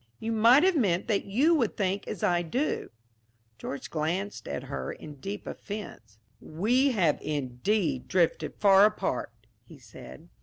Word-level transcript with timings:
"You 0.19 0.31
might 0.31 0.63
have 0.63 0.75
meant 0.75 1.07
that 1.09 1.25
you 1.25 1.53
would 1.53 1.77
think 1.77 2.07
as 2.07 2.23
I 2.23 2.41
do." 2.41 2.89
George 3.59 3.91
glanced 3.91 4.47
at 4.47 4.63
her 4.63 4.91
in 4.91 5.17
deep 5.19 5.45
offense. 5.45 6.17
"We 6.39 6.89
have 6.93 7.21
indeed 7.21 8.07
drifted 8.07 8.55
far 8.55 8.85
apart," 8.85 9.31
he 9.63 9.77
said. 9.77 10.29